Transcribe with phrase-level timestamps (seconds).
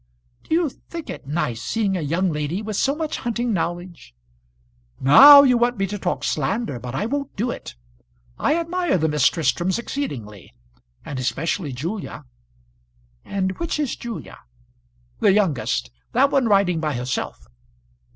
[0.45, 4.15] "Do you think it nice seeing a young lady with so much hunting knowledge?"
[4.99, 7.75] "Now you want me to talk slander, but I won't do it.
[8.39, 10.55] I admire the Miss Tristrams exceedingly,
[11.05, 12.25] and especially Julia."
[13.23, 14.39] "And which is Julia?"
[15.19, 17.45] "The youngest; that one riding by herself."